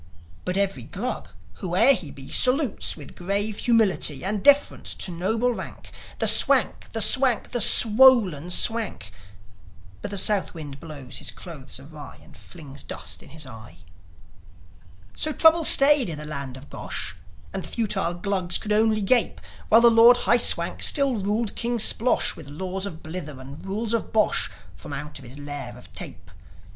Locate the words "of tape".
25.77-26.31